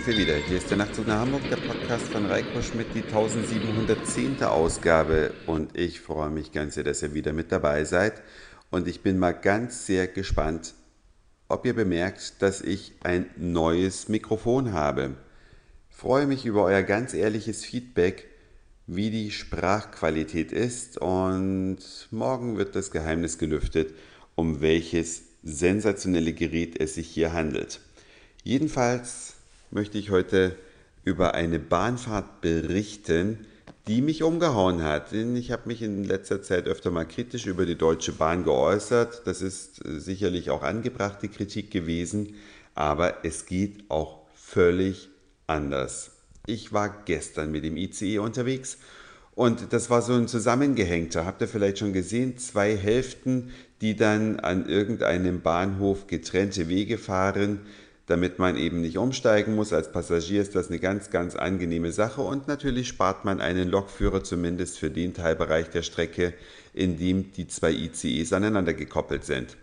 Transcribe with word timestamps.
sind 0.00 0.16
wir 0.16 0.26
wieder. 0.26 0.36
Hier 0.36 0.56
ist 0.56 0.70
der 0.70 0.78
Nachtzug 0.78 1.06
nach 1.06 1.18
Hamburg, 1.18 1.42
der 1.50 1.56
Podcast 1.56 2.04
von 2.04 2.24
Reiko 2.24 2.62
Schmidt, 2.62 2.86
die 2.94 3.02
1710. 3.02 4.42
Ausgabe. 4.44 5.34
Und 5.46 5.76
ich 5.76 6.00
freue 6.00 6.30
mich 6.30 6.52
ganz 6.52 6.76
sehr, 6.76 6.84
dass 6.84 7.02
ihr 7.02 7.12
wieder 7.12 7.34
mit 7.34 7.52
dabei 7.52 7.84
seid. 7.84 8.22
Und 8.70 8.88
ich 8.88 9.02
bin 9.02 9.18
mal 9.18 9.32
ganz 9.32 9.84
sehr 9.84 10.06
gespannt, 10.06 10.74
ob 11.48 11.66
ihr 11.66 11.74
bemerkt, 11.74 12.40
dass 12.40 12.62
ich 12.62 12.94
ein 13.02 13.26
neues 13.36 14.08
Mikrofon 14.08 14.72
habe. 14.72 15.16
Ich 15.90 15.96
freue 15.96 16.26
mich 16.26 16.46
über 16.46 16.64
euer 16.64 16.82
ganz 16.82 17.12
ehrliches 17.12 17.64
Feedback, 17.64 18.26
wie 18.86 19.10
die 19.10 19.30
Sprachqualität 19.30 20.50
ist. 20.50 20.96
Und 20.96 21.78
morgen 22.10 22.56
wird 22.56 22.74
das 22.74 22.90
Geheimnis 22.90 23.36
gelüftet, 23.36 23.92
um 24.34 24.62
welches 24.62 25.24
sensationelle 25.42 26.32
Gerät 26.32 26.80
es 26.80 26.94
sich 26.94 27.08
hier 27.08 27.34
handelt. 27.34 27.80
Jedenfalls 28.44 29.34
möchte 29.70 29.98
ich 29.98 30.10
heute 30.10 30.56
über 31.04 31.34
eine 31.34 31.58
Bahnfahrt 31.58 32.40
berichten, 32.40 33.46
die 33.86 34.02
mich 34.02 34.22
umgehauen 34.22 34.82
hat. 34.82 35.12
Denn 35.12 35.34
ich 35.36 35.50
habe 35.50 35.62
mich 35.66 35.82
in 35.82 36.04
letzter 36.04 36.42
Zeit 36.42 36.66
öfter 36.66 36.90
mal 36.90 37.06
kritisch 37.06 37.46
über 37.46 37.66
die 37.66 37.76
Deutsche 37.76 38.12
Bahn 38.12 38.44
geäußert. 38.44 39.22
Das 39.26 39.42
ist 39.42 39.84
äh, 39.84 39.98
sicherlich 39.98 40.50
auch 40.50 40.62
angebrachte 40.62 41.28
Kritik 41.28 41.70
gewesen, 41.70 42.34
aber 42.74 43.24
es 43.24 43.46
geht 43.46 43.90
auch 43.90 44.20
völlig 44.34 45.08
anders. 45.46 46.12
Ich 46.46 46.72
war 46.72 47.02
gestern 47.04 47.50
mit 47.50 47.64
dem 47.64 47.76
ICE 47.76 48.18
unterwegs 48.18 48.78
und 49.34 49.72
das 49.72 49.90
war 49.90 50.02
so 50.02 50.14
ein 50.14 50.28
zusammengehängter, 50.28 51.24
habt 51.24 51.40
ihr 51.40 51.48
vielleicht 51.48 51.78
schon 51.78 51.92
gesehen, 51.92 52.38
zwei 52.38 52.76
Hälften, 52.76 53.50
die 53.80 53.96
dann 53.96 54.40
an 54.40 54.68
irgendeinem 54.68 55.40
Bahnhof 55.40 56.06
getrennte 56.06 56.68
Wege 56.68 56.98
fahren 56.98 57.60
damit 58.10 58.40
man 58.40 58.56
eben 58.56 58.80
nicht 58.80 58.98
umsteigen 58.98 59.54
muss. 59.54 59.72
Als 59.72 59.92
Passagier 59.92 60.42
ist 60.42 60.56
das 60.56 60.68
eine 60.68 60.80
ganz, 60.80 61.10
ganz 61.10 61.36
angenehme 61.36 61.92
Sache 61.92 62.22
und 62.22 62.48
natürlich 62.48 62.88
spart 62.88 63.24
man 63.24 63.40
einen 63.40 63.68
Lokführer 63.68 64.24
zumindest 64.24 64.78
für 64.78 64.90
den 64.90 65.14
Teilbereich 65.14 65.70
der 65.70 65.82
Strecke, 65.82 66.34
in 66.74 66.98
dem 66.98 67.30
die 67.32 67.46
zwei 67.46 67.70
ICEs 67.70 68.32
aneinander 68.32 68.74
gekoppelt 68.74 69.24
sind. 69.24 69.56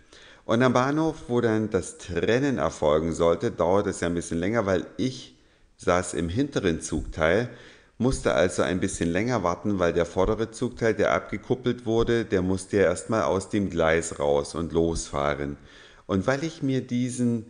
Und 0.46 0.62
am 0.62 0.72
Bahnhof, 0.72 1.24
wo 1.28 1.42
dann 1.42 1.68
das 1.68 1.98
Trennen 1.98 2.56
erfolgen 2.56 3.12
sollte, 3.12 3.50
dauert 3.50 3.86
es 3.86 4.00
ja 4.00 4.08
ein 4.08 4.14
bisschen 4.14 4.38
länger, 4.38 4.64
weil 4.64 4.86
ich 4.96 5.36
saß 5.76 6.14
im 6.14 6.30
hinteren 6.30 6.80
Zugteil, 6.80 7.50
musste 7.98 8.32
also 8.32 8.62
ein 8.62 8.80
bisschen 8.80 9.10
länger 9.12 9.42
warten, 9.42 9.78
weil 9.78 9.92
der 9.92 10.06
vordere 10.06 10.50
Zugteil, 10.50 10.94
der 10.94 11.12
abgekuppelt 11.12 11.84
wurde, 11.84 12.24
der 12.24 12.40
musste 12.40 12.78
ja 12.78 12.84
erstmal 12.84 13.24
aus 13.24 13.50
dem 13.50 13.68
Gleis 13.68 14.18
raus 14.18 14.54
und 14.54 14.72
losfahren. 14.72 15.58
Und 16.06 16.26
weil 16.26 16.44
ich 16.44 16.62
mir 16.62 16.80
diesen 16.80 17.44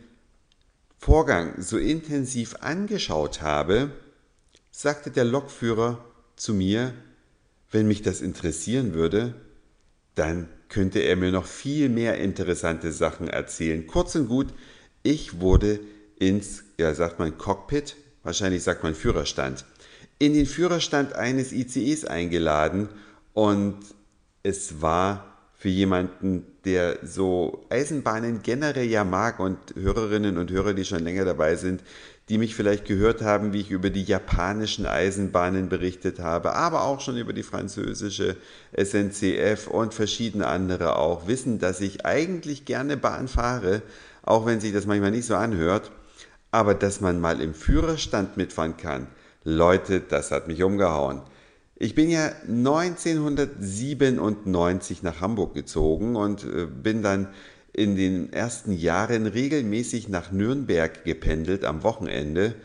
Vorgang 0.98 1.62
so 1.62 1.78
intensiv 1.78 2.56
angeschaut 2.60 3.40
habe, 3.40 3.92
sagte 4.70 5.10
der 5.10 5.24
Lokführer 5.24 6.04
zu 6.36 6.52
mir, 6.54 6.92
wenn 7.70 7.86
mich 7.86 8.02
das 8.02 8.20
interessieren 8.20 8.94
würde, 8.94 9.34
dann 10.14 10.48
könnte 10.68 10.98
er 10.98 11.16
mir 11.16 11.30
noch 11.30 11.46
viel 11.46 11.88
mehr 11.88 12.18
interessante 12.18 12.92
Sachen 12.92 13.28
erzählen. 13.28 13.86
Kurz 13.86 14.14
und 14.16 14.28
gut, 14.28 14.48
ich 15.02 15.40
wurde 15.40 15.80
ins, 16.18 16.64
ja, 16.78 16.92
sagt 16.94 17.18
man 17.18 17.38
Cockpit, 17.38 17.96
wahrscheinlich 18.22 18.62
sagt 18.64 18.82
man 18.82 18.94
Führerstand, 18.94 19.64
in 20.18 20.34
den 20.34 20.46
Führerstand 20.46 21.14
eines 21.14 21.52
ICEs 21.52 22.04
eingeladen 22.04 22.88
und 23.34 23.78
es 24.42 24.82
war 24.82 25.37
für 25.58 25.68
jemanden, 25.68 26.46
der 26.64 27.00
so 27.02 27.66
Eisenbahnen 27.68 28.42
generell 28.44 28.86
ja 28.86 29.02
mag 29.02 29.40
und 29.40 29.58
Hörerinnen 29.74 30.38
und 30.38 30.52
Hörer, 30.52 30.72
die 30.72 30.84
schon 30.84 31.02
länger 31.02 31.24
dabei 31.24 31.56
sind, 31.56 31.82
die 32.28 32.38
mich 32.38 32.54
vielleicht 32.54 32.84
gehört 32.84 33.22
haben, 33.22 33.52
wie 33.52 33.60
ich 33.62 33.70
über 33.72 33.90
die 33.90 34.04
japanischen 34.04 34.86
Eisenbahnen 34.86 35.68
berichtet 35.68 36.20
habe, 36.20 36.54
aber 36.54 36.84
auch 36.84 37.00
schon 37.00 37.16
über 37.16 37.32
die 37.32 37.42
französische 37.42 38.36
SNCF 38.76 39.66
und 39.66 39.94
verschiedene 39.94 40.46
andere 40.46 40.96
auch, 40.96 41.26
wissen, 41.26 41.58
dass 41.58 41.80
ich 41.80 42.06
eigentlich 42.06 42.64
gerne 42.64 42.96
Bahn 42.96 43.26
fahre, 43.26 43.82
auch 44.22 44.46
wenn 44.46 44.60
sich 44.60 44.72
das 44.72 44.86
manchmal 44.86 45.10
nicht 45.10 45.26
so 45.26 45.34
anhört, 45.34 45.90
aber 46.52 46.74
dass 46.74 47.00
man 47.00 47.20
mal 47.20 47.40
im 47.40 47.52
Führerstand 47.52 48.36
mitfahren 48.36 48.76
kann, 48.76 49.08
Leute, 49.42 50.00
das 50.00 50.30
hat 50.30 50.46
mich 50.46 50.62
umgehauen. 50.62 51.22
Ich 51.80 51.94
bin 51.94 52.10
ja 52.10 52.32
1997 52.48 55.04
nach 55.04 55.20
Hamburg 55.20 55.54
gezogen 55.54 56.16
und 56.16 56.42
äh, 56.42 56.66
bin 56.66 57.02
dann 57.02 57.28
in 57.72 57.94
den 57.94 58.32
ersten 58.32 58.72
Jahren 58.72 59.26
regelmäßig 59.26 60.08
nach 60.08 60.32
Nürnberg 60.32 61.04
gependelt 61.04 61.64
am 61.64 61.84
Wochenende. 61.84 62.56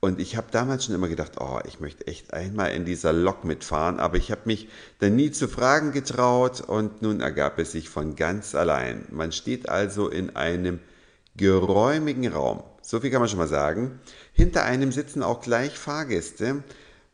Und 0.00 0.20
ich 0.20 0.38
habe 0.38 0.46
damals 0.50 0.86
schon 0.86 0.94
immer 0.94 1.08
gedacht, 1.08 1.32
oh, 1.38 1.58
ich 1.66 1.80
möchte 1.80 2.06
echt 2.06 2.32
einmal 2.32 2.72
in 2.72 2.86
dieser 2.86 3.12
Lok 3.12 3.44
mitfahren, 3.44 4.00
aber 4.00 4.16
ich 4.16 4.30
habe 4.30 4.40
mich 4.46 4.68
dann 5.00 5.16
nie 5.16 5.32
zu 5.32 5.48
fragen 5.48 5.92
getraut 5.92 6.62
und 6.62 7.02
nun 7.02 7.20
ergab 7.20 7.58
es 7.58 7.72
sich 7.72 7.90
von 7.90 8.16
ganz 8.16 8.54
allein. 8.54 9.04
Man 9.10 9.32
steht 9.32 9.68
also 9.68 10.08
in 10.08 10.34
einem 10.34 10.78
geräumigen 11.36 12.32
Raum. 12.32 12.62
So 12.80 13.00
viel 13.00 13.10
kann 13.10 13.20
man 13.20 13.28
schon 13.28 13.38
mal 13.38 13.48
sagen. 13.48 14.00
Hinter 14.32 14.64
einem 14.64 14.92
sitzen 14.92 15.22
auch 15.22 15.42
gleich 15.42 15.78
Fahrgäste, 15.78 16.64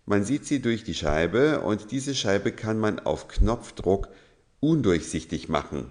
man 0.08 0.24
sieht 0.24 0.46
sie 0.46 0.60
durch 0.60 0.84
die 0.84 0.94
Scheibe 0.94 1.60
und 1.60 1.91
diese 1.91 2.14
Scheibe 2.14 2.52
kann 2.52 2.78
man 2.78 2.98
auf 2.98 3.28
Knopfdruck 3.28 4.08
undurchsichtig 4.58 5.48
machen. 5.48 5.91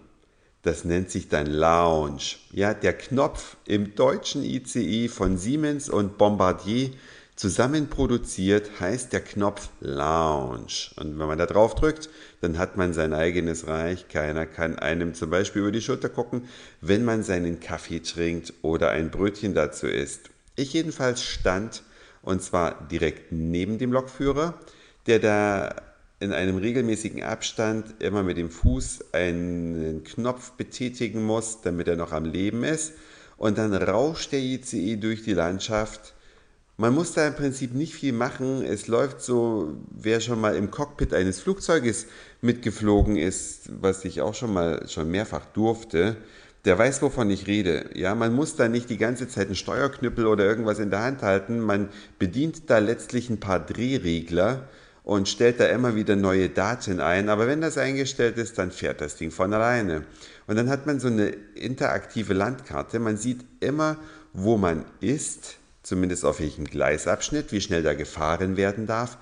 Das 0.64 0.84
nennt 0.84 1.12
sich 1.12 1.30
dann 1.30 1.46
Lounge. 1.46 2.38
Ja, 2.52 2.74
der 2.74 2.94
Knopf 2.94 3.58
im 3.66 3.94
deutschen 3.94 4.44
ICE 4.44 5.08
von 5.08 5.38
Siemens 5.38 5.88
und 5.88 6.18
Bombardier 6.18 6.90
zusammen 7.36 7.90
produziert, 7.90 8.80
heißt 8.80 9.14
der 9.14 9.22
Knopf 9.22 9.70
Lounge. 9.82 10.90
Und 10.96 11.20
wenn 11.20 11.28
man 11.28 11.38
da 11.38 11.46
drauf 11.46 11.76
drückt, 11.76 12.10
dann 12.42 12.58
hat 12.58 12.76
man 12.76 12.94
sein 12.94 13.14
eigenes 13.14 13.68
Reich. 13.68 14.08
Keiner 14.08 14.48
kann 14.48 14.80
einem 14.80 15.14
zum 15.14 15.30
Beispiel 15.30 15.62
über 15.62 15.72
die 15.72 15.82
Schulter 15.82 16.10
gucken, 16.10 16.48
wenn 16.82 17.06
man 17.06 17.22
seinen 17.22 17.60
Kaffee 17.60 18.00
trinkt 18.00 18.52
oder 18.64 18.90
ein 18.90 19.12
Brötchen 19.12 19.54
dazu 19.54 19.86
isst. 19.86 20.32
Ich 20.56 20.74
jedenfalls 20.74 21.22
stand 21.22 21.84
und 22.22 22.42
zwar 22.42 22.88
direkt 22.88 23.32
neben 23.32 23.78
dem 23.78 23.92
Lokführer, 23.92 24.60
der 25.06 25.20
da 25.20 25.76
in 26.20 26.34
einem 26.34 26.58
regelmäßigen 26.58 27.24
Abstand 27.24 28.02
immer 28.02 28.24
mit 28.24 28.38
dem 28.38 28.50
Fuß 28.50 29.14
einen 29.14 30.04
Knopf 30.04 30.52
betätigen 30.52 31.24
muss, 31.24 31.62
damit 31.62 31.88
er 31.88 31.96
noch 31.96 32.12
am 32.12 32.26
Leben 32.26 32.64
ist. 32.64 32.94
Und 33.38 33.60
dann 33.60 33.74
rauscht 33.74 34.32
der 34.32 34.40
ICE 34.40 34.96
durch 34.96 35.24
die 35.24 35.34
Landschaft. 35.34 36.16
Man 36.76 36.94
muss 36.94 37.14
da 37.14 37.28
im 37.28 37.36
Prinzip 37.36 37.74
nicht 37.74 37.94
viel 37.94 38.14
machen. 38.14 38.64
Es 38.64 38.88
läuft 38.88 39.22
so, 39.22 39.78
wer 39.92 40.20
schon 40.20 40.42
mal 40.42 40.56
im 40.56 40.72
Cockpit 40.72 41.14
eines 41.14 41.40
Flugzeuges 41.40 42.08
mitgeflogen 42.42 43.16
ist, 43.16 43.70
was 43.82 44.04
ich 44.06 44.22
auch 44.22 44.34
schon 44.34 44.54
mal 44.54 44.88
schon 44.88 45.12
mehrfach 45.12 45.46
durfte, 45.46 46.18
der 46.68 46.78
weiß, 46.78 47.02
wovon 47.02 47.30
ich 47.30 47.48
rede. 47.48 47.90
Ja, 47.94 48.14
man 48.14 48.36
muss 48.36 48.58
da 48.58 48.68
nicht 48.68 48.90
die 48.90 48.98
ganze 48.98 49.30
Zeit 49.30 49.48
einen 49.48 49.56
Steuerknüppel 49.56 50.28
oder 50.28 50.44
irgendwas 50.44 50.80
in 50.80 50.90
der 50.90 51.02
Hand 51.02 51.22
halten. 51.22 51.62
Man 51.62 51.88
bedient 52.20 52.70
da 52.70 52.80
letztlich 52.80 53.30
ein 53.30 53.40
paar 53.40 53.66
Drehregler 53.66 54.68
und 55.04 55.30
stellt 55.30 55.62
da 55.62 55.68
immer 55.68 55.96
wieder 55.96 56.18
neue 56.18 56.50
Daten 56.50 57.00
ein. 57.00 57.30
Aber 57.30 57.48
wenn 57.48 57.62
das 57.62 57.78
eingestellt 57.78 58.38
ist, 58.38 58.58
dann 58.58 58.72
fährt 58.72 59.00
das 59.00 59.16
Ding 59.16 59.32
von 59.32 59.54
alleine. 59.54 60.04
Und 60.46 60.58
dann 60.58 60.70
hat 60.70 60.86
man 60.86 61.00
so 61.00 61.08
eine 61.08 61.30
interaktive 61.56 62.34
Landkarte. 62.34 63.00
Man 63.00 63.16
sieht 63.16 63.46
immer, 63.62 63.96
wo 64.34 64.58
man 64.58 64.84
ist, 65.00 65.56
zumindest 65.84 66.26
auf 66.26 66.42
welchem 66.42 66.66
Gleisabschnitt, 66.66 67.54
wie 67.54 67.62
schnell 67.62 67.82
da 67.82 67.94
gefahren 67.94 68.58
werden 68.58 68.88
darf. 68.88 69.18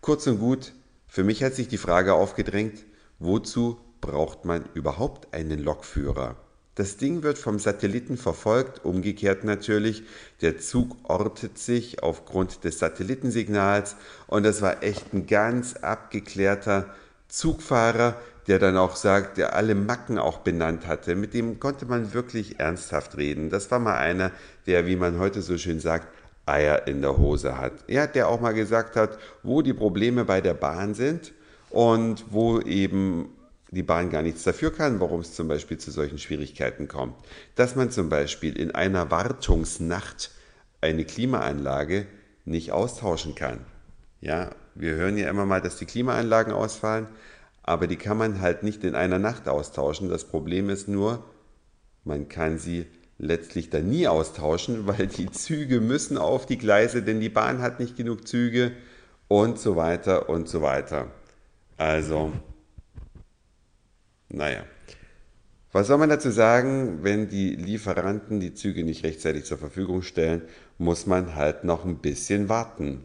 Kurz 0.00 0.26
und 0.26 0.40
gut, 0.40 0.72
für 1.06 1.22
mich 1.22 1.44
hat 1.44 1.54
sich 1.54 1.68
die 1.68 1.78
Frage 1.78 2.14
aufgedrängt, 2.14 2.84
wozu 3.20 3.78
braucht 4.00 4.44
man 4.44 4.64
überhaupt 4.74 5.32
einen 5.32 5.60
Lokführer? 5.60 6.47
Das 6.78 6.96
Ding 6.96 7.24
wird 7.24 7.38
vom 7.38 7.58
Satelliten 7.58 8.16
verfolgt, 8.16 8.84
umgekehrt 8.84 9.42
natürlich. 9.42 10.04
Der 10.42 10.60
Zug 10.60 10.94
ortet 11.02 11.58
sich 11.58 12.04
aufgrund 12.04 12.62
des 12.62 12.78
Satellitensignals 12.78 13.96
und 14.28 14.44
das 14.44 14.62
war 14.62 14.84
echt 14.84 15.12
ein 15.12 15.26
ganz 15.26 15.74
abgeklärter 15.74 16.86
Zugfahrer, 17.26 18.14
der 18.46 18.60
dann 18.60 18.76
auch 18.76 18.94
sagt, 18.94 19.38
der 19.38 19.56
alle 19.56 19.74
Macken 19.74 20.18
auch 20.18 20.38
benannt 20.38 20.86
hatte. 20.86 21.16
Mit 21.16 21.34
dem 21.34 21.58
konnte 21.58 21.84
man 21.84 22.14
wirklich 22.14 22.60
ernsthaft 22.60 23.16
reden. 23.16 23.50
Das 23.50 23.68
war 23.72 23.80
mal 23.80 23.96
einer, 23.96 24.30
der, 24.68 24.86
wie 24.86 24.94
man 24.94 25.18
heute 25.18 25.42
so 25.42 25.58
schön 25.58 25.80
sagt, 25.80 26.06
Eier 26.46 26.86
in 26.86 27.02
der 27.02 27.18
Hose 27.18 27.58
hat. 27.58 27.72
Hat 27.90 28.14
der 28.14 28.28
auch 28.28 28.40
mal 28.40 28.54
gesagt 28.54 28.94
hat, 28.94 29.18
wo 29.42 29.62
die 29.62 29.74
Probleme 29.74 30.24
bei 30.24 30.40
der 30.40 30.54
Bahn 30.54 30.94
sind 30.94 31.32
und 31.70 32.24
wo 32.30 32.60
eben 32.60 33.30
die 33.70 33.82
Bahn 33.82 34.10
gar 34.10 34.22
nichts 34.22 34.44
dafür 34.44 34.72
kann, 34.72 35.00
warum 35.00 35.20
es 35.20 35.34
zum 35.34 35.48
Beispiel 35.48 35.78
zu 35.78 35.90
solchen 35.90 36.18
Schwierigkeiten 36.18 36.88
kommt. 36.88 37.14
Dass 37.54 37.76
man 37.76 37.90
zum 37.90 38.08
Beispiel 38.08 38.58
in 38.58 38.70
einer 38.74 39.10
Wartungsnacht 39.10 40.30
eine 40.80 41.04
Klimaanlage 41.04 42.06
nicht 42.44 42.72
austauschen 42.72 43.34
kann. 43.34 43.60
Ja, 44.20 44.50
wir 44.74 44.94
hören 44.94 45.18
ja 45.18 45.28
immer 45.28 45.44
mal, 45.44 45.60
dass 45.60 45.76
die 45.76 45.86
Klimaanlagen 45.86 46.52
ausfallen, 46.52 47.08
aber 47.62 47.86
die 47.86 47.96
kann 47.96 48.16
man 48.16 48.40
halt 48.40 48.62
nicht 48.62 48.84
in 48.84 48.94
einer 48.94 49.18
Nacht 49.18 49.48
austauschen. 49.48 50.08
Das 50.08 50.24
Problem 50.24 50.70
ist 50.70 50.88
nur, 50.88 51.24
man 52.04 52.28
kann 52.28 52.58
sie 52.58 52.86
letztlich 53.18 53.68
dann 53.70 53.88
nie 53.88 54.08
austauschen, 54.08 54.86
weil 54.86 55.06
die 55.06 55.30
Züge 55.30 55.80
müssen 55.80 56.16
auf 56.16 56.46
die 56.46 56.58
Gleise, 56.58 57.02
denn 57.02 57.20
die 57.20 57.28
Bahn 57.28 57.60
hat 57.60 57.80
nicht 57.80 57.96
genug 57.96 58.26
Züge 58.26 58.72
und 59.28 59.58
so 59.58 59.76
weiter 59.76 60.28
und 60.28 60.48
so 60.48 60.62
weiter. 60.62 61.08
Also, 61.76 62.32
naja. 64.28 64.64
Was 65.72 65.86
soll 65.86 65.98
man 65.98 66.08
dazu 66.08 66.30
sagen, 66.30 67.00
wenn 67.02 67.28
die 67.28 67.54
Lieferanten 67.54 68.40
die 68.40 68.54
Züge 68.54 68.84
nicht 68.84 69.04
rechtzeitig 69.04 69.44
zur 69.44 69.58
Verfügung 69.58 70.02
stellen, 70.02 70.42
muss 70.78 71.06
man 71.06 71.34
halt 71.34 71.64
noch 71.64 71.84
ein 71.84 71.98
bisschen 71.98 72.48
warten. 72.48 73.02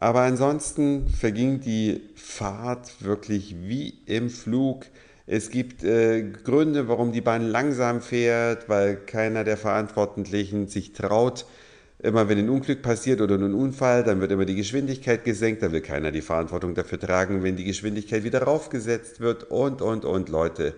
Aber 0.00 0.22
ansonsten 0.22 1.08
verging 1.08 1.60
die 1.60 2.00
Fahrt 2.14 3.02
wirklich 3.02 3.56
wie 3.60 4.00
im 4.06 4.30
Flug. 4.30 4.86
Es 5.26 5.50
gibt 5.50 5.84
äh, 5.84 6.22
Gründe, 6.22 6.88
warum 6.88 7.12
die 7.12 7.20
Bahn 7.20 7.42
langsam 7.42 8.00
fährt, 8.00 8.68
weil 8.68 8.96
keiner 8.96 9.44
der 9.44 9.56
Verantwortlichen 9.56 10.68
sich 10.68 10.92
traut. 10.92 11.46
Immer 12.04 12.28
wenn 12.28 12.38
ein 12.38 12.50
Unglück 12.50 12.82
passiert 12.82 13.22
oder 13.22 13.36
ein 13.36 13.54
Unfall, 13.54 14.04
dann 14.04 14.20
wird 14.20 14.30
immer 14.30 14.44
die 14.44 14.56
Geschwindigkeit 14.56 15.24
gesenkt, 15.24 15.62
da 15.62 15.72
will 15.72 15.80
keiner 15.80 16.12
die 16.12 16.20
Verantwortung 16.20 16.74
dafür 16.74 17.00
tragen, 17.00 17.42
wenn 17.42 17.56
die 17.56 17.64
Geschwindigkeit 17.64 18.24
wieder 18.24 18.42
raufgesetzt 18.42 19.20
wird 19.20 19.44
und, 19.44 19.80
und, 19.80 20.04
und, 20.04 20.28
Leute. 20.28 20.74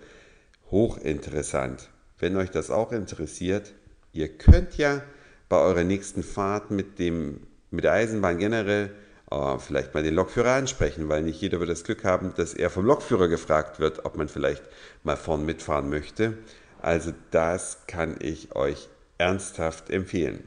Hochinteressant. 0.70 1.88
Wenn 2.20 2.36
euch 2.36 2.52
das 2.52 2.70
auch 2.70 2.92
interessiert, 2.92 3.74
ihr 4.12 4.28
könnt 4.28 4.78
ja 4.78 5.02
bei 5.48 5.58
eurer 5.58 5.82
nächsten 5.82 6.22
Fahrt 6.22 6.70
mit, 6.70 7.00
dem, 7.00 7.40
mit 7.72 7.82
der 7.82 7.94
Eisenbahn 7.94 8.38
generell 8.38 8.92
äh, 9.32 9.58
vielleicht 9.58 9.94
mal 9.94 10.04
den 10.04 10.14
Lokführer 10.14 10.52
ansprechen, 10.52 11.08
weil 11.08 11.24
nicht 11.24 11.40
jeder 11.40 11.58
wird 11.58 11.70
das 11.70 11.82
Glück 11.82 12.04
haben, 12.04 12.34
dass 12.36 12.54
er 12.54 12.70
vom 12.70 12.86
Lokführer 12.86 13.26
gefragt 13.26 13.80
wird, 13.80 14.04
ob 14.04 14.16
man 14.16 14.28
vielleicht 14.28 14.62
mal 15.02 15.16
vorn 15.16 15.44
mitfahren 15.44 15.90
möchte. 15.90 16.38
Also 16.80 17.10
das 17.32 17.78
kann 17.88 18.14
ich 18.20 18.54
euch 18.54 18.88
ernsthaft 19.18 19.90
empfehlen. 19.90 20.44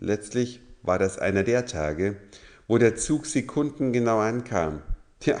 Letztlich 0.00 0.60
war 0.82 0.98
das 0.98 1.18
einer 1.18 1.42
der 1.42 1.66
Tage, 1.66 2.16
wo 2.66 2.78
der 2.78 2.96
Zug 2.96 3.26
sekundengenau 3.26 4.18
ankam. 4.18 4.80
Tja, 5.20 5.38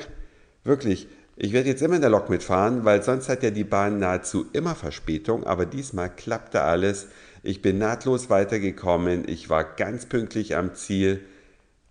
wirklich, 0.64 1.08
ich 1.36 1.54
werde 1.54 1.70
jetzt 1.70 1.80
immer 1.80 1.94
in 1.94 2.02
der 2.02 2.10
Lok 2.10 2.28
mitfahren, 2.28 2.84
weil 2.84 3.02
sonst 3.02 3.30
hat 3.30 3.42
ja 3.42 3.50
die 3.50 3.64
Bahn 3.64 3.98
nahezu 3.98 4.46
immer 4.52 4.74
Verspätung, 4.74 5.44
aber 5.44 5.64
diesmal 5.64 6.14
klappte 6.14 6.60
alles. 6.60 7.06
Ich 7.42 7.62
bin 7.62 7.78
nahtlos 7.78 8.28
weitergekommen, 8.28 9.26
ich 9.26 9.48
war 9.48 9.64
ganz 9.64 10.04
pünktlich 10.04 10.54
am 10.54 10.74
Ziel. 10.74 11.24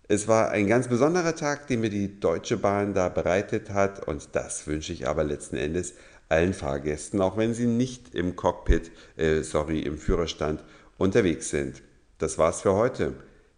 Es 0.06 0.28
war 0.28 0.50
ein 0.50 0.68
ganz 0.68 0.86
besonderer 0.86 1.34
Tag, 1.34 1.66
den 1.66 1.80
mir 1.80 1.90
die 1.90 2.20
Deutsche 2.20 2.56
Bahn 2.56 2.94
da 2.94 3.08
bereitet 3.08 3.70
hat 3.70 4.06
und 4.06 4.28
das 4.36 4.68
wünsche 4.68 4.92
ich 4.92 5.08
aber 5.08 5.24
letzten 5.24 5.56
Endes 5.56 5.94
allen 6.28 6.54
Fahrgästen, 6.54 7.20
auch 7.20 7.36
wenn 7.36 7.52
sie 7.52 7.66
nicht 7.66 8.14
im 8.14 8.36
Cockpit, 8.36 8.92
äh, 9.16 9.42
sorry, 9.42 9.80
im 9.80 9.98
Führerstand 9.98 10.62
unterwegs 10.98 11.50
sind. 11.50 11.82
Das 12.20 12.36
war's 12.36 12.60
für 12.60 12.74
heute. 12.74 13.14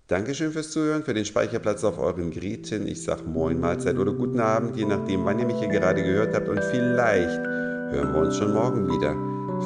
Dankeschön 0.07 0.53
fürs 0.53 0.71
Zuhören, 0.71 1.03
für 1.03 1.15
den 1.15 1.25
Speicherplatz 1.25 1.83
auf 1.83 1.99
euren 1.99 2.31
Geräten. 2.31 2.87
Ich 2.87 3.03
sag 3.03 3.27
Moin, 3.27 3.59
Mahlzeit 3.59 3.99
oder 3.99 4.13
guten 4.13 4.39
Abend, 4.39 4.77
je 4.77 4.85
nachdem, 4.85 5.25
wann 5.25 5.41
ihr 5.41 5.47
mich 5.47 5.59
hier 5.59 5.67
gerade 5.67 6.01
gehört 6.01 6.33
habt 6.33 6.49
und 6.49 6.63
vielleicht 6.71 7.41
hören 7.41 8.15
wir 8.15 8.21
uns 8.21 8.37
schon 8.37 8.55
morgen 8.55 8.87
wieder. 8.87 9.17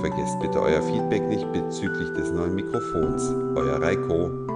Vergesst 0.01 0.41
bitte 0.41 0.63
euer 0.63 0.81
Feedback 0.81 1.23
nicht 1.29 1.47
bezüglich 1.53 2.09
des 2.15 2.31
neuen 2.31 2.55
Mikrofons. 2.55 3.35
Euer 3.55 3.83
Reiko. 3.83 4.56